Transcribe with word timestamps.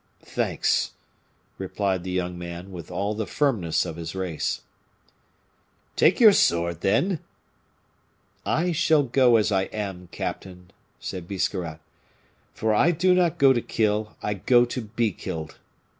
"Thanks!" 0.25 0.93
replied 1.59 2.03
the 2.03 2.09
young 2.09 2.35
man, 2.35 2.71
with 2.71 2.89
all 2.89 3.13
the 3.13 3.27
firmness 3.27 3.85
of 3.85 3.97
his 3.97 4.15
race. 4.15 4.61
"Take 5.95 6.19
your 6.19 6.31
sword, 6.31 6.81
then." 6.81 7.19
"I 8.43 8.71
shall 8.71 9.03
go 9.03 9.35
as 9.35 9.51
I 9.51 9.65
am, 9.65 10.07
captain," 10.11 10.71
said 10.99 11.27
Biscarrat, 11.27 11.81
"for 12.51 12.73
I 12.73 12.89
do 12.89 13.13
not 13.13 13.37
go 13.37 13.53
to 13.53 13.61
kill, 13.61 14.15
I 14.23 14.33
go 14.33 14.65
to 14.65 14.81
be 14.81 15.11
killed." 15.11 15.59